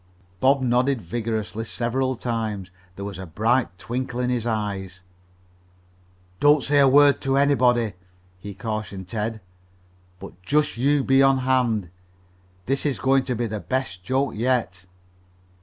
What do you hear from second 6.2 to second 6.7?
"Don't